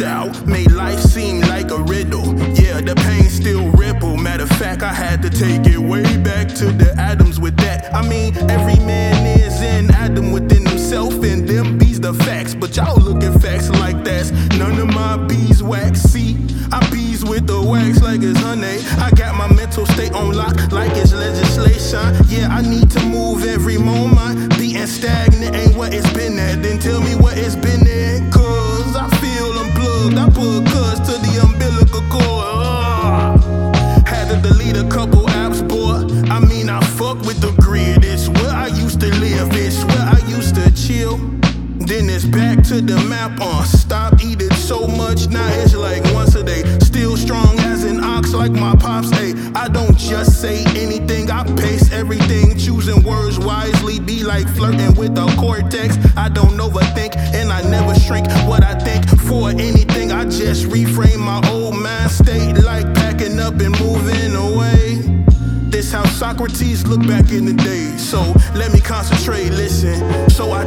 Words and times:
out 0.00 0.46
made 0.46 0.70
life 0.72 1.00
seem 1.00 1.40
like 1.42 1.70
a 1.70 1.78
riddle. 1.78 2.34
Yeah, 2.54 2.80
the 2.80 2.94
pain 3.06 3.28
still 3.30 3.70
ripple. 3.72 4.16
Matter 4.16 4.44
of 4.44 4.50
fact, 4.50 4.82
I 4.82 4.92
had 4.92 5.22
to 5.22 5.30
take 5.30 5.66
it 5.66 5.78
way 5.78 6.16
back 6.18 6.48
to 6.56 6.66
the 6.66 6.94
atoms 6.98 7.40
with 7.40 7.56
that. 7.58 7.94
I 7.94 8.06
mean, 8.06 8.36
every 8.50 8.76
man 8.84 9.26
is 9.26 9.60
an 9.62 9.90
atom 9.94 10.32
within 10.32 10.66
himself, 10.66 11.14
and 11.24 11.48
them 11.48 11.78
bees 11.78 12.00
the 12.00 12.14
facts. 12.14 12.54
But 12.54 12.76
y'all 12.76 13.00
look 13.00 13.22
at 13.22 13.40
facts 13.40 13.70
like 13.70 14.04
that's 14.04 14.30
none 14.56 14.78
of 14.78 14.92
my 14.94 15.16
bees 15.26 15.62
wax 15.62 16.02
See, 16.02 16.36
I 16.70 16.86
bees 16.90 17.24
with 17.24 17.46
the 17.46 17.60
wax 17.60 18.02
like 18.02 18.22
it's 18.22 18.40
honey. 18.40 18.78
I 19.02 19.10
got 19.16 19.36
my 19.36 19.52
mental 19.54 19.86
state 19.86 20.12
on 20.12 20.32
lock 20.32 20.70
like 20.70 20.92
it's 20.96 21.12
legislation. 21.12 22.14
Yeah, 22.28 22.48
I 22.50 22.62
need 22.62 22.90
to 22.90 23.00
move 23.04 23.44
every 23.44 23.78
moment. 23.78 24.56
Being 24.58 24.86
stagnant 24.86 25.54
ain't 25.56 25.76
what 25.76 25.92
it's 25.94 26.10
been 26.12 26.38
at. 26.38 26.62
Then 26.62 26.78
tell 26.78 27.00
me 27.00 27.14
what 27.14 27.36
it's 27.38 27.56
been 27.56 27.86
at. 27.86 28.32
cause 28.32 28.67
unplugged. 30.16 30.18
I 30.18 30.40
put 30.40 30.66
cuz 30.66 31.00
to 31.00 31.14
the 31.20 31.40
umbilical 31.42 32.02
cord. 32.08 32.44
Ugh. 32.46 34.06
Had 34.06 34.28
to 34.28 34.48
delete 34.48 34.76
a 34.76 34.88
couple 34.88 35.26
apps, 35.26 35.66
boy. 35.66 36.06
I 36.30 36.40
mean, 36.40 36.68
I 36.68 36.80
fuck 36.80 37.18
with 37.22 37.40
the 37.40 37.52
grid. 37.60 38.04
It's 38.04 38.28
where 38.28 38.50
I 38.50 38.68
used 38.68 39.00
to 39.00 39.08
live. 39.20 39.48
It's 39.52 39.84
where 39.84 40.06
I 40.06 40.20
used 40.28 40.54
to 40.56 40.70
chill. 40.74 41.18
Then 41.78 42.10
it's 42.10 42.24
back 42.24 42.62
to 42.64 42.80
the 42.80 42.98
map. 43.08 43.38
Uh, 43.40 43.64
stop 43.64 44.22
eating 44.22 44.52
so 44.54 44.86
much. 44.86 45.28
Now 45.28 45.46
it's 45.62 45.74
like 45.74 46.02
once 46.14 46.34
a 46.34 46.42
day. 46.42 46.62
Still 46.80 47.16
strong 47.16 47.58
as 47.60 47.84
an 47.84 48.02
ox, 48.02 48.34
like 48.34 48.52
my 48.52 48.74
pops. 48.76 49.10
Hey, 49.10 49.32
I 49.54 49.68
don't 49.68 49.96
just 49.96 50.40
say 50.40 50.64
anything. 50.76 51.30
I 51.30 51.44
pace 51.56 51.90
everything. 51.92 52.56
Choosing 52.58 53.02
words 53.04 53.38
wisely. 53.38 54.00
Be 54.00 54.22
like 54.22 54.48
flirting 54.48 54.94
with 54.96 55.14
the 55.14 55.26
cortex. 55.38 55.96
I 56.16 56.28
don't 56.28 56.58
overthink 56.58 57.16
and 57.34 57.52
I 57.52 57.62
never 57.62 57.94
shrink 57.94 58.26
I 60.18 60.24
just 60.24 60.64
reframe 60.64 61.20
my 61.20 61.40
old 61.48 61.76
mind 61.76 62.10
state 62.10 62.54
like 62.64 62.92
packing 62.92 63.38
up 63.38 63.54
and 63.60 63.70
moving 63.78 64.34
away. 64.34 64.96
This 65.70 65.92
how 65.92 66.04
Socrates 66.06 66.84
looked 66.84 67.06
back 67.06 67.30
in 67.30 67.44
the 67.44 67.52
day. 67.52 67.96
So 67.96 68.34
let 68.56 68.72
me 68.72 68.80
concentrate, 68.80 69.50
listen. 69.50 70.28
So 70.28 70.50
I 70.50 70.64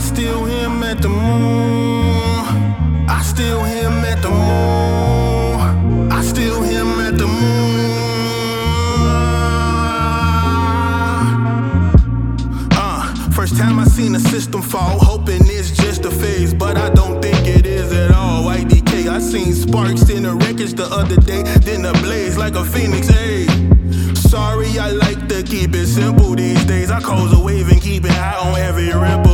I 0.00 0.02
still 0.02 0.46
hymn 0.46 0.82
at 0.82 1.02
the 1.02 1.10
moon. 1.10 2.46
I 3.06 3.20
still 3.22 3.62
hymn 3.62 4.02
at 4.02 4.22
the 4.22 4.30
moon. 4.30 6.10
I 6.10 6.22
still 6.22 6.62
hymn 6.62 6.98
at 7.00 7.18
the 7.18 7.26
moon. 7.26 7.90
Uh, 12.72 13.30
first 13.32 13.58
time 13.58 13.78
I 13.78 13.84
seen 13.84 14.12
the 14.12 14.20
system 14.20 14.62
fall, 14.62 14.98
hoping 14.98 15.42
it's 15.42 15.70
just 15.70 16.06
a 16.06 16.10
phase, 16.10 16.54
but 16.54 16.78
I 16.78 16.88
don't 16.88 17.20
think 17.20 17.46
it 17.46 17.66
is 17.66 17.92
at 17.92 18.10
all. 18.10 18.44
IDK, 18.44 19.06
I 19.06 19.18
seen 19.18 19.52
sparks 19.52 20.08
in 20.08 20.22
the 20.22 20.34
wreckage 20.34 20.72
the 20.72 20.86
other 20.86 21.16
day, 21.16 21.42
then 21.60 21.84
a 21.84 21.92
blaze 22.00 22.38
like 22.38 22.54
a 22.54 22.64
phoenix. 22.64 23.06
Hey, 23.06 23.44
sorry, 24.14 24.78
I 24.78 24.92
like 24.92 25.28
to 25.28 25.42
keep 25.42 25.74
it 25.74 25.88
simple 25.88 26.34
these 26.34 26.64
days. 26.64 26.90
I 26.90 27.02
cause 27.02 27.38
a 27.38 27.44
wave 27.44 27.68
and 27.68 27.82
keep 27.82 28.06
it 28.06 28.12
high 28.12 28.38
on 28.48 28.58
every 28.58 28.86
ripple 28.94 29.29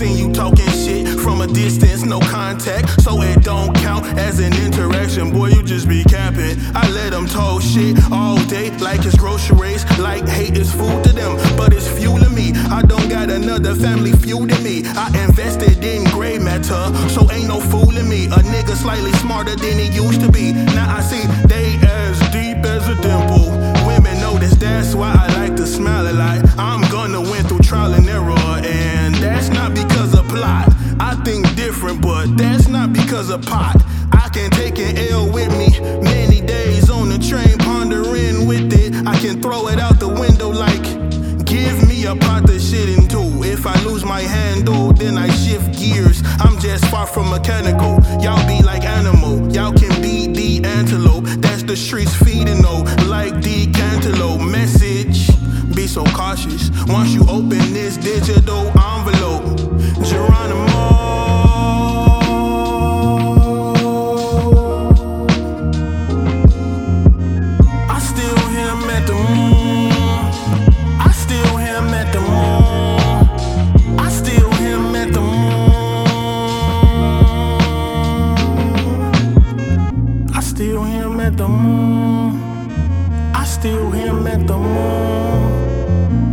seen 0.00 0.16
you 0.16 0.32
talking 0.32 0.70
shit 0.70 1.06
from 1.20 1.42
a 1.42 1.46
distance, 1.46 2.06
no 2.06 2.20
contact, 2.20 3.02
so 3.02 3.20
it 3.20 3.42
don't 3.42 3.74
count 3.76 4.02
as 4.16 4.40
an 4.40 4.54
interaction. 4.64 5.30
Boy, 5.30 5.48
you 5.48 5.62
just 5.62 5.86
be 5.86 6.02
capping. 6.04 6.56
I 6.74 6.88
let 6.92 7.10
them 7.10 7.26
talk 7.26 7.60
shit 7.60 7.98
all 8.10 8.38
day 8.46 8.70
like 8.78 9.04
it's 9.04 9.14
groceries, 9.14 9.84
like 9.98 10.26
hate 10.26 10.56
is 10.56 10.72
food 10.72 11.04
to 11.04 11.12
them, 11.12 11.36
but 11.54 11.74
it's 11.74 11.86
fueling 11.86 12.34
me. 12.34 12.52
I 12.70 12.80
don't 12.80 13.10
got 13.10 13.28
another 13.28 13.74
family 13.74 14.12
feuding 14.12 14.62
me. 14.62 14.84
I 14.86 15.08
invested 15.22 15.84
in 15.84 16.04
gray 16.04 16.38
matter, 16.38 16.82
so 17.10 17.30
ain't 17.30 17.48
no 17.48 17.60
fooling 17.60 18.08
me. 18.08 18.24
A 18.28 18.40
nigga 18.54 18.74
slightly 18.76 19.12
smarter 19.24 19.54
than 19.54 19.78
he 19.78 19.88
used 19.92 20.22
to 20.22 20.32
be. 20.32 20.52
Now 20.52 20.96
I 20.96 21.02
see 21.02 21.26
they 21.46 21.76
as 21.86 22.18
deep 22.30 22.64
as 22.64 22.88
a 22.88 22.94
dimple. 23.02 23.50
Women 23.86 24.18
notice 24.18 24.54
that's 24.54 24.94
why 24.94 25.12
I 25.12 25.26
like 25.40 25.56
to 25.56 25.66
smile 25.66 26.08
a 26.08 26.14
lot. 26.14 26.38
I'm 26.58 26.80
gonna 26.90 27.20
win 27.20 27.44
through 27.44 27.64
trial 27.70 27.92
and 27.92 28.08
error, 28.08 28.38
and 28.64 29.14
that's 29.16 29.50
not 29.50 29.74
because 29.74 29.89
different, 31.90 32.02
but 32.02 32.36
that's 32.36 32.68
not 32.68 32.92
because 32.92 33.30
of 33.30 33.42
pot. 33.42 33.76
I 34.12 34.28
can 34.28 34.50
take 34.50 34.78
an 34.78 34.96
L 35.10 35.30
with 35.30 35.50
me. 35.56 35.80
Many 36.00 36.40
days 36.40 36.90
on 36.90 37.08
the 37.08 37.18
train, 37.18 37.58
pondering 37.58 38.46
with 38.46 38.72
it. 38.72 39.06
I 39.06 39.18
can 39.18 39.40
throw 39.40 39.68
it 39.68 39.78
out 39.78 39.98
the 39.98 40.08
window 40.08 40.50
like, 40.50 40.82
give 41.46 41.88
me 41.88 42.06
a 42.06 42.14
pot 42.14 42.46
to 42.46 42.58
shit 42.58 42.88
into. 42.88 43.42
If 43.42 43.66
I 43.66 43.80
lose 43.84 44.04
my 44.04 44.20
handle, 44.20 44.92
then 44.92 45.18
I 45.18 45.28
shift 45.30 45.78
gears. 45.78 46.22
I'm 46.40 46.58
just 46.58 46.84
far 46.86 47.06
from 47.06 47.30
mechanical. 47.30 48.00
Y'all 48.20 48.46
be 48.46 48.62
like 48.62 48.84
animal. 48.84 49.50
Y'all 49.52 49.72
can 49.72 50.00
be 50.02 50.26
the 50.26 50.66
antelope. 50.66 51.24
That's 51.40 51.62
the 51.62 51.76
streets 51.76 52.14
feeding 52.14 52.62
though, 52.62 52.82
like 53.06 53.34
the 53.42 53.70
cantaloupe. 53.72 54.40
Message. 54.40 55.28
Be 55.74 55.86
so 55.86 56.04
cautious 56.04 56.70
once 56.88 57.14
you 57.14 57.22
open 57.28 57.72
this 57.72 57.96
digital 57.96 58.70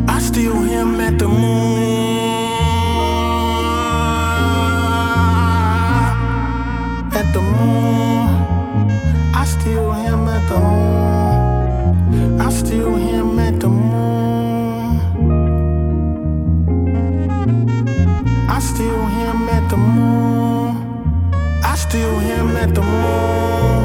I 0.08 0.20
steal 0.20 0.62
hymn 0.62 1.00
at 1.00 1.18
the 1.20 1.28
moon. 1.28 1.78
At 7.20 7.34
the 7.34 7.42
moon. 7.42 8.28
I 9.34 9.46
steal 9.46 9.92
hymn 9.92 10.28
at 10.28 10.48
the 10.50 10.60
moon. 10.60 12.42
I 12.42 12.50
steal 12.50 12.96
hymn 12.96 13.40
at 13.40 13.60
the 13.60 13.70
moon. 13.70 13.98
I 18.50 18.60
steal 18.60 19.06
hymn 19.16 19.50
at 19.50 19.70
the 19.70 19.78
moon. 19.78 20.76
I 21.64 21.76
steal 21.76 22.20
hymn 22.20 22.56
at 22.58 22.74
the 22.76 22.82
moon. 22.82 23.77